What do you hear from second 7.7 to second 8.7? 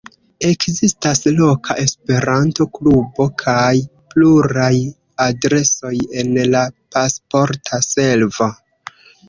Servo.